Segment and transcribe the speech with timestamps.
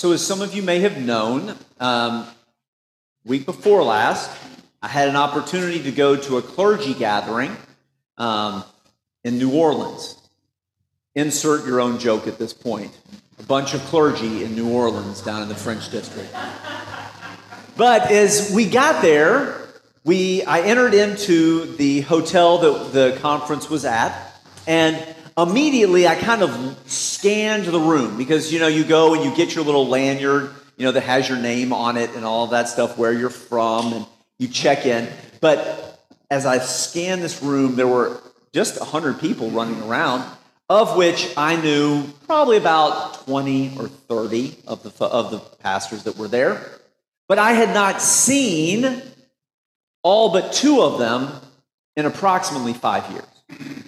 [0.00, 2.26] So, as some of you may have known, um,
[3.26, 4.34] week before last,
[4.80, 7.54] I had an opportunity to go to a clergy gathering
[8.16, 8.64] um,
[9.24, 10.16] in New Orleans.
[11.14, 12.98] Insert your own joke at this point.
[13.40, 16.34] A bunch of clergy in New Orleans down in the French district.
[17.76, 19.68] But as we got there,
[20.02, 24.32] we I entered into the hotel that the conference was at,
[24.66, 24.96] and
[25.36, 29.54] immediately I kind of scanned the room because you know you go and you get
[29.54, 32.96] your little lanyard, you know that has your name on it and all that stuff,
[32.98, 34.06] where you're from, and
[34.38, 35.08] you check in.
[35.40, 38.20] But as I scanned this room, there were
[38.52, 40.24] just hundred people running around,
[40.68, 46.16] of which I knew probably about twenty or thirty of the of the pastors that
[46.16, 46.64] were there,
[47.28, 49.02] but I had not seen
[50.02, 51.30] all but two of them
[51.96, 53.79] in approximately five years.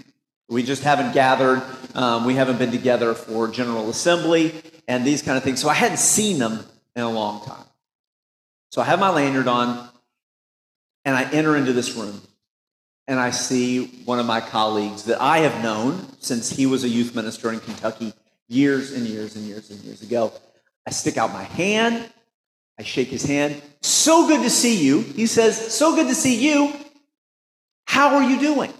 [0.52, 1.62] We just haven't gathered.
[1.94, 4.54] Um, we haven't been together for General Assembly
[4.86, 5.62] and these kind of things.
[5.62, 6.62] So I hadn't seen them
[6.94, 7.64] in a long time.
[8.70, 9.88] So I have my lanyard on
[11.06, 12.20] and I enter into this room
[13.08, 16.88] and I see one of my colleagues that I have known since he was a
[16.88, 18.12] youth minister in Kentucky
[18.46, 20.34] years and years and years and years ago.
[20.86, 22.10] I stick out my hand.
[22.78, 23.62] I shake his hand.
[23.80, 25.00] So good to see you.
[25.00, 26.74] He says, So good to see you.
[27.86, 28.70] How are you doing?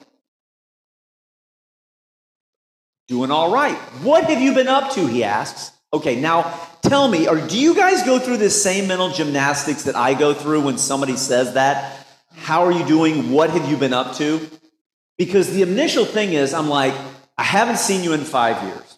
[3.13, 3.77] Doing all right.
[4.03, 5.07] What have you been up to?
[5.07, 5.71] He asks.
[5.93, 9.95] Okay, now tell me, or do you guys go through this same mental gymnastics that
[9.95, 12.07] I go through when somebody says that?
[12.35, 13.31] How are you doing?
[13.31, 14.49] What have you been up to?
[15.19, 16.95] Because the initial thing is, I'm like,
[17.37, 18.97] I haven't seen you in five years.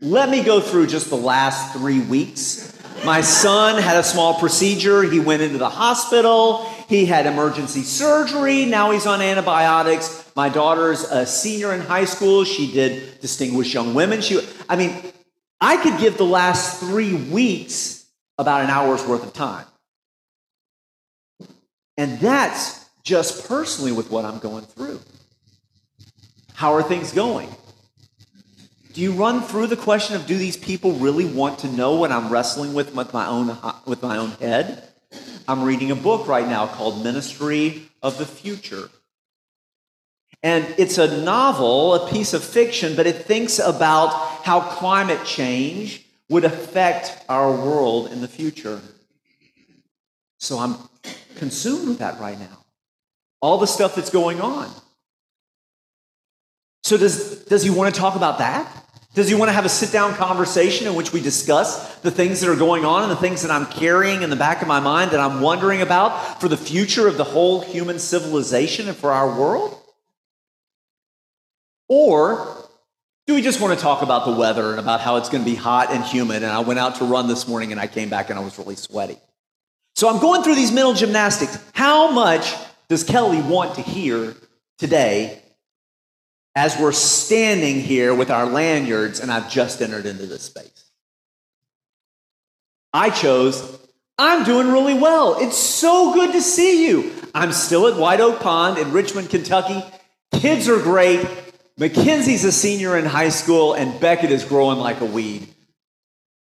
[0.00, 2.74] Let me go through just the last three weeks.
[3.04, 5.02] My son had a small procedure.
[5.02, 6.64] He went into the hospital.
[6.88, 8.64] He had emergency surgery.
[8.64, 10.19] Now he's on antibiotics.
[10.36, 12.44] My daughter's a senior in high school.
[12.44, 14.20] She did Distinguished Young Women.
[14.20, 14.94] She, I mean,
[15.60, 18.06] I could give the last three weeks
[18.38, 19.66] about an hour's worth of time.
[21.96, 25.00] And that's just personally with what I'm going through.
[26.54, 27.48] How are things going?
[28.92, 32.10] Do you run through the question of do these people really want to know what
[32.10, 34.82] I'm wrestling with with my own with my own head?
[35.46, 38.88] I'm reading a book right now called Ministry of the Future.
[40.42, 44.08] And it's a novel, a piece of fiction, but it thinks about
[44.44, 48.80] how climate change would affect our world in the future.
[50.38, 50.76] So I'm
[51.36, 52.64] consumed with that right now.
[53.42, 54.70] All the stuff that's going on.
[56.84, 58.86] So does, does he want to talk about that?
[59.12, 62.40] Does he want to have a sit down conversation in which we discuss the things
[62.40, 64.78] that are going on and the things that I'm carrying in the back of my
[64.78, 69.10] mind that I'm wondering about for the future of the whole human civilization and for
[69.10, 69.79] our world?
[71.90, 72.56] Or
[73.26, 75.50] do we just want to talk about the weather and about how it's going to
[75.50, 76.44] be hot and humid?
[76.44, 78.56] And I went out to run this morning and I came back and I was
[78.58, 79.18] really sweaty.
[79.96, 81.58] So I'm going through these mental gymnastics.
[81.74, 82.54] How much
[82.88, 84.36] does Kelly want to hear
[84.78, 85.42] today
[86.54, 90.84] as we're standing here with our lanyards and I've just entered into this space?
[92.92, 93.78] I chose,
[94.16, 95.38] I'm doing really well.
[95.40, 97.12] It's so good to see you.
[97.34, 99.82] I'm still at White Oak Pond in Richmond, Kentucky.
[100.32, 101.26] Kids are great.
[101.80, 105.48] Mackenzie's a senior in high school, and Beckett is growing like a weed.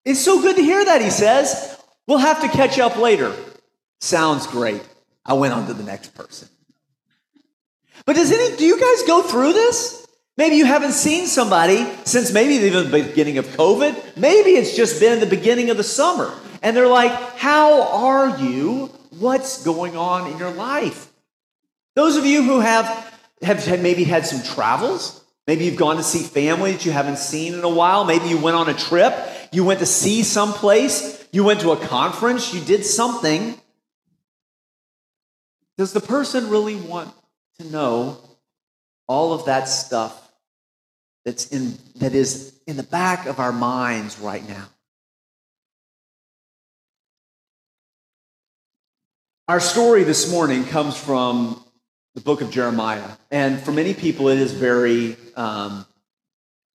[0.04, 1.76] It's so good to hear that, he says.
[2.06, 3.34] We'll have to catch up later.
[4.00, 4.80] Sounds great.
[5.26, 6.48] I went on to the next person.
[8.06, 10.06] But does any, do you guys go through this?
[10.36, 14.16] Maybe you haven't seen somebody since maybe even the beginning of COVID.
[14.16, 16.32] Maybe it's just been the beginning of the summer.
[16.62, 18.86] And they're like, How are you?
[19.18, 21.10] What's going on in your life?
[21.96, 22.86] Those of you who have,
[23.42, 27.18] have, have maybe had some travels, Maybe you've gone to see family that you haven't
[27.18, 28.04] seen in a while.
[28.04, 29.14] Maybe you went on a trip.
[29.52, 31.26] You went to see someplace.
[31.32, 32.54] You went to a conference.
[32.54, 33.60] You did something.
[35.76, 37.12] Does the person really want
[37.58, 38.18] to know
[39.06, 40.32] all of that stuff
[41.24, 44.66] that's in, that is in the back of our minds right now?
[49.46, 51.63] Our story this morning comes from
[52.14, 53.10] the book of Jeremiah.
[53.30, 55.84] And for many people, it is very, um,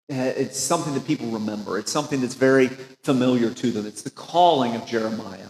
[0.08, 1.79] it's something that people remember.
[1.79, 3.87] It's something that's very familiar to them.
[3.87, 5.49] It's the calling of Jeremiah.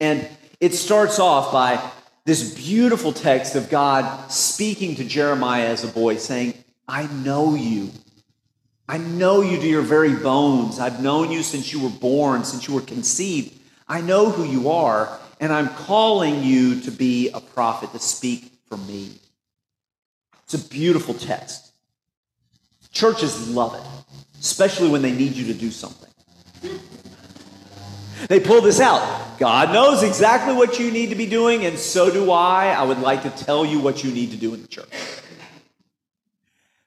[0.00, 0.28] And
[0.60, 1.80] it starts off by
[2.26, 6.54] this beautiful text of God speaking to Jeremiah as a boy, saying,
[6.86, 7.90] I know you.
[8.88, 10.78] I know you to your very bones.
[10.78, 13.58] I've known you since you were born, since you were conceived.
[13.88, 18.52] I know who you are and I'm calling you to be a prophet, to speak
[18.68, 19.12] for me.
[20.44, 21.72] It's a beautiful text.
[22.92, 23.82] Churches love it,
[24.40, 26.10] especially when they need you to do something.
[28.28, 29.38] They pull this out.
[29.38, 32.68] God knows exactly what you need to be doing, and so do I.
[32.68, 34.88] I would like to tell you what you need to do in the church.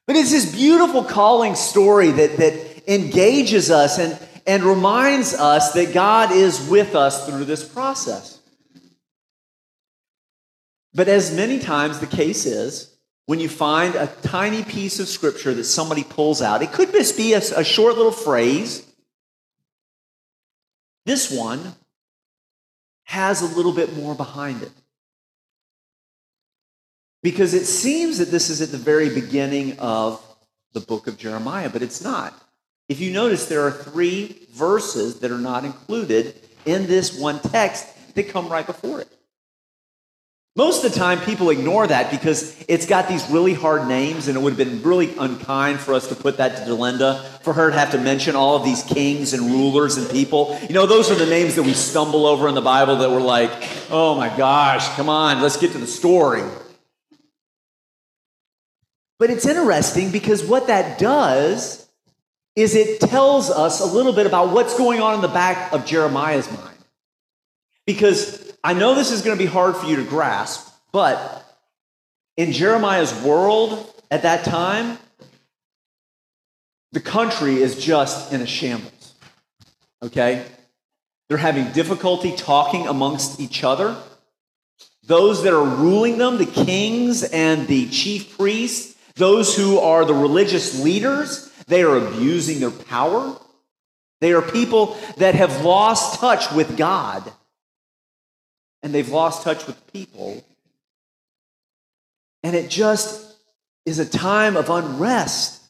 [0.06, 4.18] But it's this beautiful calling story that, that engages us and,
[4.48, 8.37] and reminds us that God is with us through this process.
[10.98, 12.92] But as many times the case is,
[13.28, 17.16] when you find a tiny piece of scripture that somebody pulls out, it could just
[17.16, 18.84] be a, a short little phrase.
[21.06, 21.76] This one
[23.04, 24.72] has a little bit more behind it.
[27.22, 30.20] Because it seems that this is at the very beginning of
[30.74, 32.34] the book of Jeremiah, but it's not.
[32.90, 36.34] If you notice, there are three verses that are not included
[36.66, 37.86] in this one text
[38.16, 39.17] that come right before it.
[40.58, 44.36] Most of the time, people ignore that because it's got these really hard names, and
[44.36, 47.70] it would have been really unkind for us to put that to Delinda, for her
[47.70, 50.58] to have to mention all of these kings and rulers and people.
[50.68, 53.22] You know, those are the names that we stumble over in the Bible that we're
[53.22, 53.52] like,
[53.92, 56.42] oh my gosh, come on, let's get to the story.
[59.20, 61.88] But it's interesting because what that does
[62.56, 65.86] is it tells us a little bit about what's going on in the back of
[65.86, 66.78] Jeremiah's mind.
[67.86, 71.42] Because I know this is going to be hard for you to grasp, but
[72.36, 74.98] in Jeremiah's world at that time,
[76.92, 79.14] the country is just in a shambles.
[80.04, 80.46] Okay?
[81.30, 83.96] They're having difficulty talking amongst each other.
[85.02, 90.14] Those that are ruling them, the kings and the chief priests, those who are the
[90.14, 93.40] religious leaders, they are abusing their power.
[94.20, 97.32] They are people that have lost touch with God
[98.84, 100.44] and they've lost touch with people.
[102.44, 103.36] And it just
[103.86, 105.64] is a time of unrest.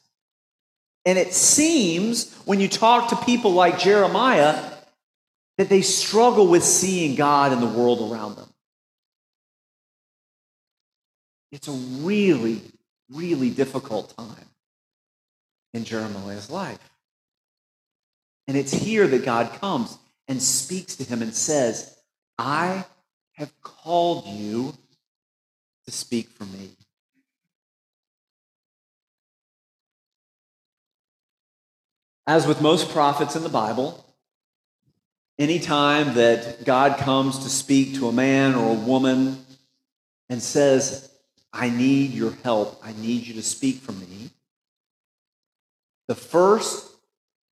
[1.04, 4.72] And it seems when you talk to people like Jeremiah
[5.56, 8.48] that they struggle with seeing God in the world around them.
[11.50, 12.60] It's a really,
[13.10, 14.46] really difficult time
[15.72, 16.78] in Jeremiah's life.
[18.46, 21.96] And it's here that God comes and speaks to him and says,
[22.38, 22.84] I
[23.38, 24.74] have called you
[25.84, 26.70] to speak for me.
[32.26, 34.04] As with most prophets in the Bible,
[35.38, 39.38] anytime that God comes to speak to a man or a woman
[40.28, 41.08] and says,
[41.52, 44.30] I need your help, I need you to speak for me,
[46.08, 46.92] the first,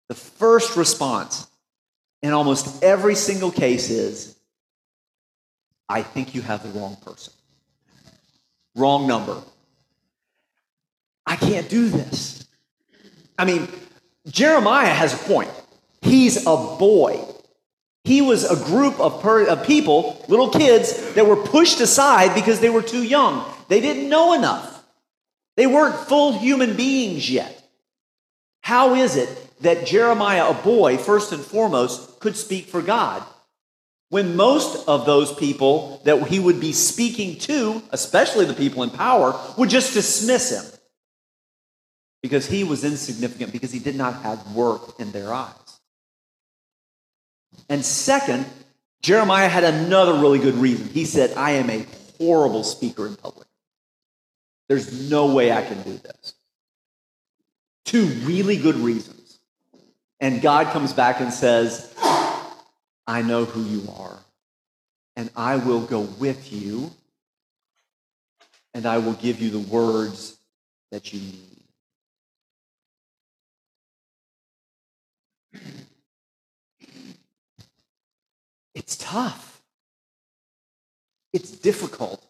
[0.07, 1.45] the first response
[2.21, 4.37] in almost every single case is,
[5.93, 7.33] I think you have the wrong person.
[8.75, 9.39] Wrong number.
[11.23, 12.47] I can't do this.
[13.37, 13.67] I mean,
[14.27, 15.51] Jeremiah has a point.
[16.01, 17.23] He's a boy.
[18.05, 22.59] He was a group of, per- of people, little kids, that were pushed aside because
[22.59, 23.45] they were too young.
[23.67, 24.83] They didn't know enough.
[25.57, 27.69] They weren't full human beings yet.
[28.61, 29.29] How is it
[29.61, 33.23] that Jeremiah, a boy, first and foremost, could speak for God?
[34.13, 38.91] When most of those people that he would be speaking to, especially the people in
[38.91, 40.79] power, would just dismiss him
[42.21, 45.79] because he was insignificant, because he did not have worth in their eyes.
[47.69, 48.45] And second,
[49.01, 50.89] Jeremiah had another really good reason.
[50.89, 51.83] He said, I am a
[52.19, 53.47] horrible speaker in public.
[54.69, 56.35] There's no way I can do this.
[57.83, 59.39] Two really good reasons.
[60.19, 61.92] And God comes back and says,
[63.05, 64.17] I know who you are,
[65.15, 66.91] and I will go with you,
[68.73, 70.37] and I will give you the words
[70.91, 71.53] that you need.
[78.73, 79.61] It's tough.
[81.31, 82.23] It's difficult,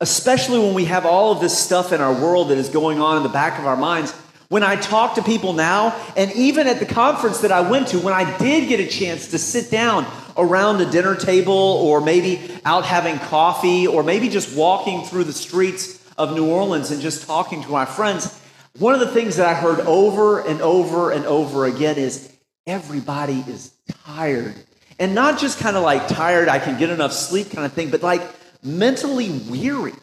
[0.00, 3.16] especially when we have all of this stuff in our world that is going on
[3.16, 4.14] in the back of our minds
[4.54, 7.98] when I talk to people now, and even at the conference that I went to,
[7.98, 10.06] when I did get a chance to sit down
[10.36, 15.32] around a dinner table or maybe out having coffee or maybe just walking through the
[15.32, 18.40] streets of New Orleans and just talking to my friends,
[18.78, 22.32] one of the things that I heard over and over and over again is
[22.64, 23.72] everybody is
[24.06, 24.54] tired.
[25.00, 27.90] And not just kind of like tired, I can get enough sleep kind of thing,
[27.90, 28.22] but like
[28.62, 29.94] mentally weary.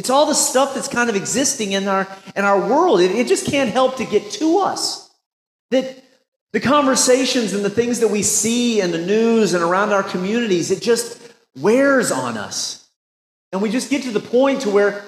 [0.00, 3.02] It's all the stuff that's kind of existing in our, in our world.
[3.02, 5.10] It, it just can't help to get to us.
[5.72, 6.02] That
[6.54, 10.70] the conversations and the things that we see in the news and around our communities,
[10.70, 11.20] it just
[11.54, 12.88] wears on us.
[13.52, 15.04] And we just get to the point to where,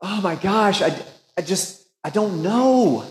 [0.00, 0.98] oh my gosh, I,
[1.36, 3.04] I just, I don't know.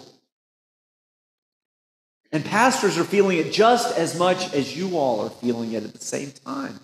[2.31, 5.93] And pastors are feeling it just as much as you all are feeling it at
[5.93, 6.79] the same time.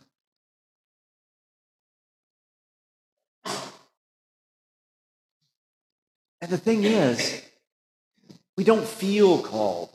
[6.42, 7.42] And the thing is,
[8.56, 9.90] we don't feel called.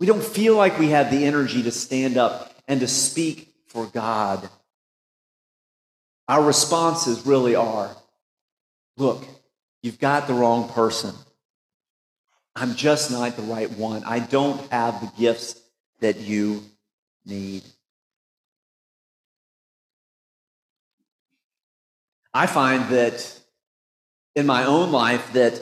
[0.00, 3.86] We don't feel like we have the energy to stand up and to speak for
[3.86, 4.48] God.
[6.28, 7.94] Our responses really are
[8.96, 9.24] look,
[9.82, 11.14] you've got the wrong person.
[12.56, 14.04] I'm just not the right one.
[14.04, 15.60] I don't have the gifts
[16.00, 16.62] that you
[17.26, 17.64] need.
[22.32, 23.40] I find that
[24.34, 25.60] in my own life that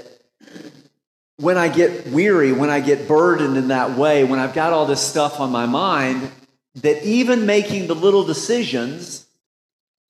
[1.36, 4.86] when I get weary, when I get burdened in that way, when I've got all
[4.86, 6.30] this stuff on my mind,
[6.76, 9.26] that even making the little decisions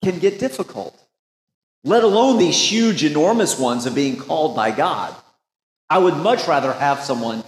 [0.05, 0.99] can get difficult,
[1.85, 5.15] let alone these huge, enormous ones of being called by God.
[5.89, 7.45] I would much rather have someone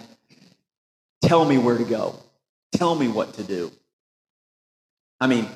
[1.22, 2.18] tell me where to go,
[2.72, 3.70] tell me what to do.
[5.20, 5.48] I mean,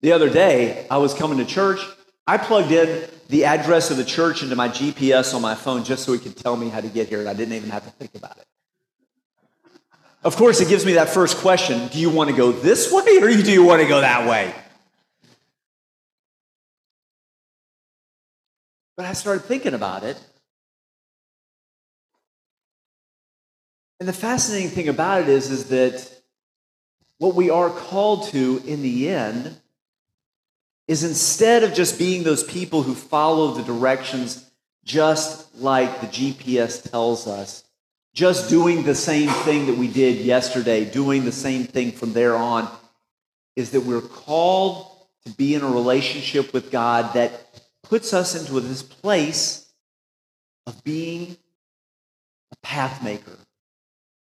[0.00, 1.80] the other day, I was coming to church.
[2.26, 6.04] I plugged in the address of the church into my GPS on my phone just
[6.04, 7.90] so it could tell me how to get here, and I didn't even have to
[7.90, 8.46] think about it.
[10.24, 13.18] Of course, it gives me that first question do you want to go this way
[13.20, 14.54] or do you want to go that way?
[18.96, 20.16] But I started thinking about it.
[23.98, 26.22] And the fascinating thing about it is, is that
[27.18, 29.56] what we are called to in the end
[30.88, 34.50] is instead of just being those people who follow the directions
[34.84, 37.64] just like the GPS tells us,
[38.14, 42.36] just doing the same thing that we did yesterday, doing the same thing from there
[42.36, 42.68] on,
[43.56, 44.86] is that we're called
[45.24, 47.32] to be in a relationship with God that
[47.82, 49.72] puts us into this place
[50.66, 51.36] of being
[52.50, 53.38] a pathmaker,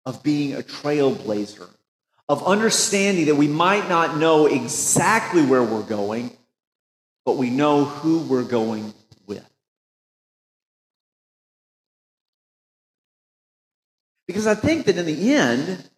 [0.05, 1.69] of being a trailblazer,
[2.27, 6.35] of understanding that we might not know exactly where we're going,
[7.25, 8.93] but we know who we're going
[9.27, 9.47] with.
[14.27, 15.89] Because I think that in the end,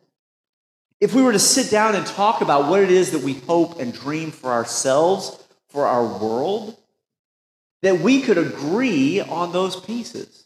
[0.99, 3.79] if we were to sit down and talk about what it is that we hope
[3.79, 5.37] and dream for ourselves,
[5.69, 6.77] for our world,
[7.81, 10.45] that we could agree on those pieces.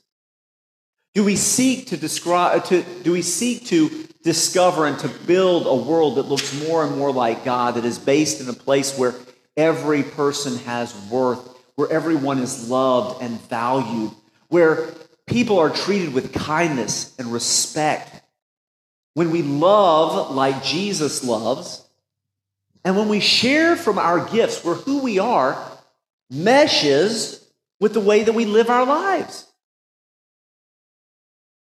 [1.13, 5.67] Do we seek to describe uh, to do we seek to discover and to build
[5.67, 8.97] a world that looks more and more like God that is based in a place
[8.97, 9.13] where
[9.57, 11.39] every person has worth,
[11.75, 14.11] where everyone is loved and valued,
[14.47, 14.87] where
[15.25, 18.21] people are treated with kindness and respect.
[19.15, 21.83] When we love like Jesus loves,
[22.85, 25.59] and when we share from our gifts, where who we are
[26.29, 27.43] meshes
[27.79, 29.45] with the way that we live our lives.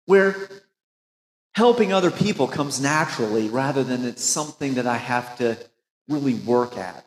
[0.07, 0.37] Where
[1.55, 5.57] helping other people comes naturally rather than it's something that I have to
[6.09, 7.05] really work at.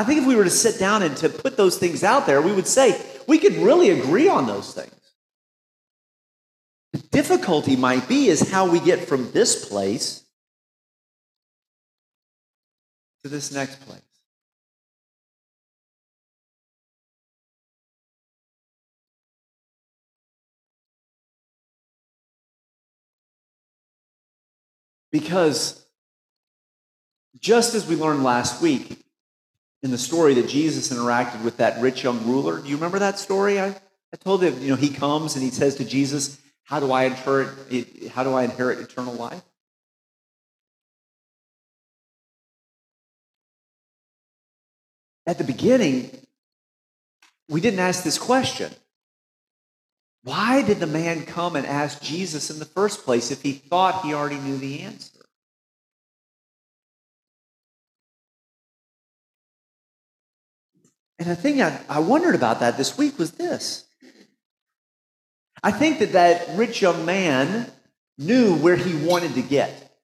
[0.00, 2.40] I think if we were to sit down and to put those things out there,
[2.40, 4.94] we would say we could really agree on those things.
[6.94, 10.24] The difficulty might be is how we get from this place
[13.24, 14.00] to this next place.
[25.12, 25.84] Because
[27.38, 29.04] just as we learned last week,
[29.82, 32.60] in the story that Jesus interacted with that rich young ruler.
[32.60, 33.60] Do you remember that story?
[33.60, 36.92] I, I told you, you know, he comes and he says to Jesus, How do
[36.92, 37.48] I inherit
[38.10, 39.42] how do I inherit eternal life?
[45.26, 46.10] At the beginning,
[47.48, 48.72] we didn't ask this question.
[50.22, 54.04] Why did the man come and ask Jesus in the first place if he thought
[54.04, 55.09] he already knew the answer?
[61.20, 63.84] And the thing I, I wondered about that this week was this.
[65.62, 67.70] I think that that rich young man
[68.16, 69.94] knew where he wanted to get.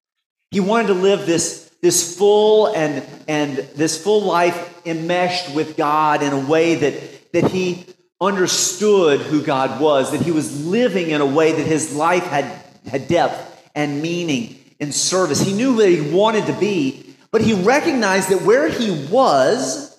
[0.51, 6.23] He wanted to live this, this full and, and this full life enmeshed with God
[6.23, 7.87] in a way that, that he
[8.21, 12.45] understood who God was, that he was living in a way that his life had,
[12.87, 15.41] had depth and meaning and service.
[15.41, 19.96] He knew where he wanted to be, but he recognized that where he was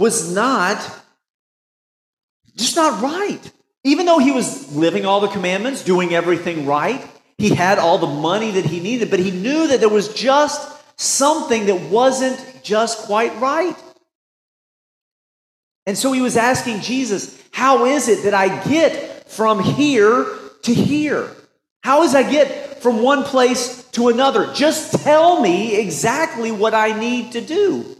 [0.00, 0.78] was not
[2.56, 3.52] just not right.
[3.84, 8.06] Even though he was living all the commandments, doing everything right, he had all the
[8.06, 10.60] money that he needed, but he knew that there was just
[10.98, 13.76] something that wasn't just quite right.
[15.84, 20.26] And so he was asking Jesus, How is it that I get from here
[20.62, 21.28] to here?
[21.82, 24.50] How is I get from one place to another?
[24.54, 27.96] Just tell me exactly what I need to do.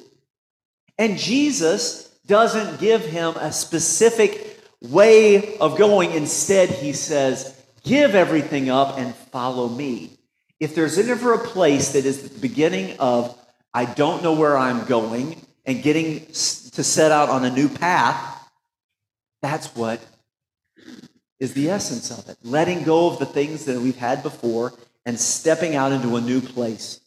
[1.01, 6.11] And Jesus doesn't give him a specific way of going.
[6.11, 10.19] Instead, he says, Give everything up and follow me.
[10.61, 13.35] If there's ever a place that is the beginning of,
[13.73, 18.51] I don't know where I'm going, and getting to set out on a new path,
[19.41, 20.03] that's what
[21.39, 22.37] is the essence of it.
[22.43, 24.75] Letting go of the things that we've had before
[25.07, 27.00] and stepping out into a new place.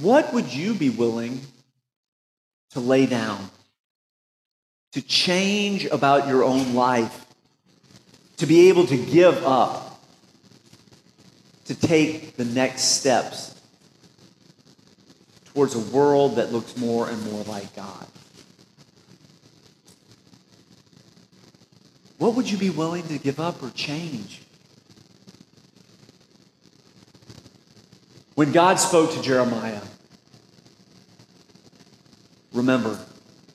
[0.00, 1.40] What would you be willing
[2.70, 3.50] to lay down?
[4.92, 7.26] To change about your own life?
[8.38, 9.92] To be able to give up?
[11.66, 13.60] to take the next steps
[15.54, 18.06] towards a world that looks more and more like God.
[22.18, 24.41] What would you be willing to give up or change?
[28.34, 29.82] When God spoke to Jeremiah,
[32.52, 32.98] remember,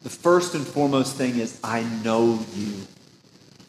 [0.03, 2.73] the first and foremost thing is, I know you.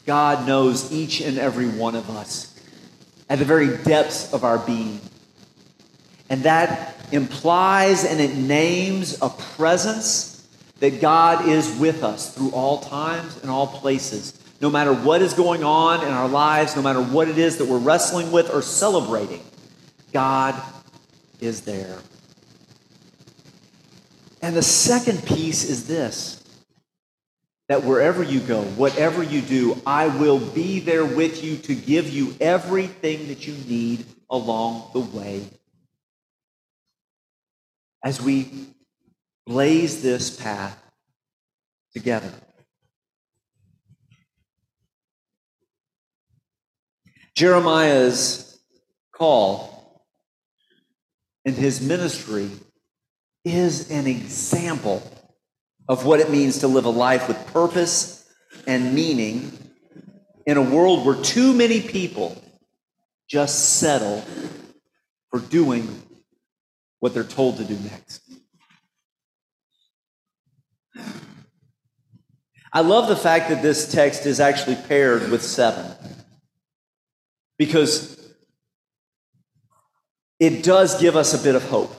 [0.05, 2.55] God knows each and every one of us
[3.29, 5.01] at the very depths of our being.
[6.31, 10.47] And that implies and it names a presence
[10.81, 14.39] that God is with us through all times and all places.
[14.61, 17.67] No matter what is going on in our lives, no matter what it is that
[17.67, 19.43] we're wrestling with or celebrating,
[20.13, 20.61] God
[21.41, 21.99] is there.
[24.41, 26.43] And the second piece is this
[27.69, 32.09] that wherever you go, whatever you do, I will be there with you to give
[32.09, 35.45] you everything that you need along the way.
[38.03, 38.69] As we
[39.47, 40.83] blaze this path
[41.93, 42.33] together.
[47.35, 48.59] Jeremiah's
[49.13, 49.78] call
[51.49, 52.51] and his ministry
[53.43, 55.03] is an example
[55.89, 58.31] of what it means to live a life with purpose
[58.67, 59.51] and meaning
[60.45, 62.37] in a world where too many people
[63.31, 64.23] just settle
[65.31, 66.03] for doing
[67.01, 68.31] what they're told to do next.
[72.75, 75.97] I love the fact that this text is actually paired with seven
[77.57, 78.18] because
[80.39, 81.93] it does give us a bit of hope.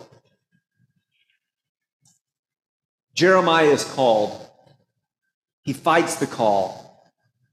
[3.13, 4.47] Jeremiah is called.
[5.63, 7.06] He fights the call,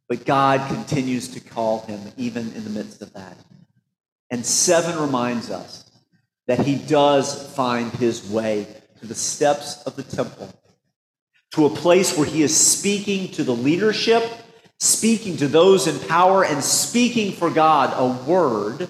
[0.09, 3.37] but God continues to call him even in the midst of that.
[4.31, 5.91] And seven reminds us
[6.47, 8.67] that he does find his way
[9.01, 10.53] to the steps of the temple,
[11.53, 14.23] to a place where he is speaking to the leadership,
[14.79, 18.89] speaking to those in power, and speaking for God a word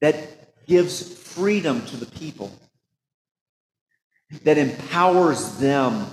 [0.00, 0.37] that
[0.68, 2.52] gives freedom to the people
[4.44, 6.06] that empowers them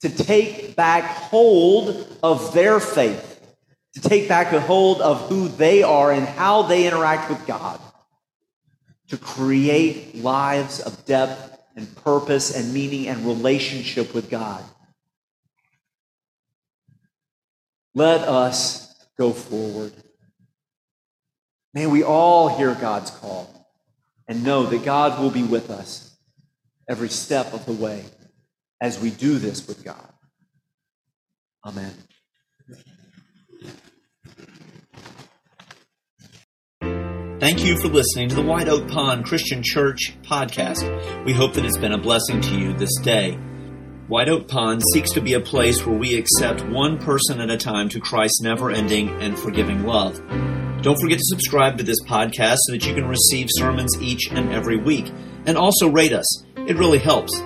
[0.00, 3.40] to take back hold of their faith,
[3.94, 7.80] to take back a hold of who they are and how they interact with God,
[9.08, 14.62] to create lives of depth and purpose and meaning and relationship with God.
[17.94, 19.92] Let us go forward.
[21.74, 23.57] May we all hear God's call
[24.28, 26.16] and know that God will be with us
[26.88, 28.04] every step of the way
[28.80, 30.12] as we do this with God.
[31.66, 31.94] Amen.
[37.40, 41.24] Thank you for listening to the White Oak Pond Christian Church podcast.
[41.24, 43.38] We hope that it's been a blessing to you this day.
[44.08, 47.56] White Oak Pond seeks to be a place where we accept one person at a
[47.56, 50.20] time to Christ's never ending and forgiving love.
[50.82, 54.52] Don't forget to subscribe to this podcast so that you can receive sermons each and
[54.52, 55.10] every week.
[55.46, 56.44] And also rate us.
[56.56, 57.36] It really helps.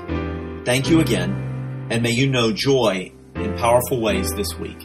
[0.65, 4.81] Thank you again, and may you know joy in powerful ways this week.